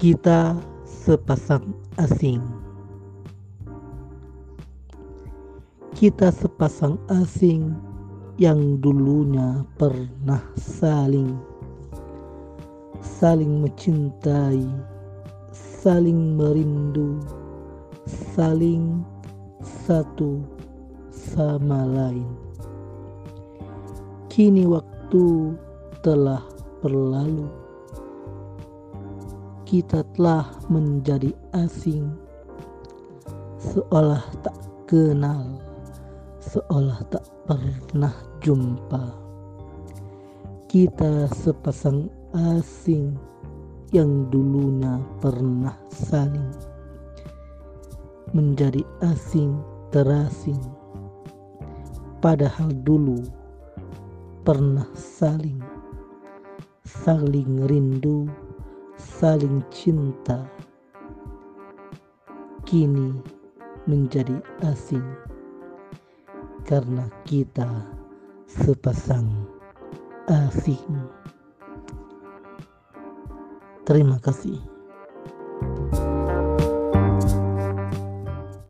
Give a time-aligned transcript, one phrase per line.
[0.00, 0.56] Kita
[0.88, 2.40] sepasang asing.
[5.92, 7.76] Kita sepasang asing
[8.40, 11.36] yang dulunya pernah saling
[13.04, 14.64] saling mencintai,
[15.52, 17.20] saling merindu,
[18.32, 19.04] saling
[19.60, 20.40] satu
[21.12, 22.32] sama lain.
[24.32, 25.52] Kini waktu
[26.00, 26.40] telah
[26.80, 27.52] berlalu
[29.70, 32.10] kita telah menjadi asing,
[33.62, 34.58] seolah tak
[34.90, 35.62] kenal,
[36.42, 38.10] seolah tak pernah
[38.42, 39.14] jumpa.
[40.66, 43.14] Kita sepasang asing
[43.94, 46.50] yang dulunya pernah saling
[48.34, 49.54] menjadi asing
[49.94, 50.58] terasing,
[52.18, 53.22] padahal dulu
[54.42, 55.62] pernah saling
[56.82, 58.26] saling rindu
[59.20, 60.48] saling cinta
[62.64, 63.20] kini
[63.84, 65.04] menjadi asing
[66.64, 67.68] karena kita
[68.48, 69.28] sepasang
[70.24, 71.04] asing.
[73.84, 74.79] Terima kasih.